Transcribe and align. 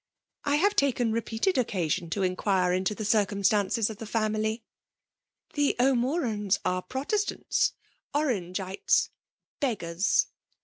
'I 0.45 0.55
have' 0.55 0.75
taken 0.75 1.11
repeated 1.11 1.59
occasion 1.59 2.09
to 2.09 2.23
inquire 2.23 2.73
into 2.73 2.95
the 2.95 3.05
circumstances 3.05 3.87
of 3.87 3.97
the 3.97 4.07
family. 4.07 4.63
The 5.53 5.75
O'Mo 5.79 6.17
rans 6.17 6.57
are 6.65 6.81
Protestants— 6.81 7.73
Orangeites— 8.15 9.11
^beggan! 9.61 10.25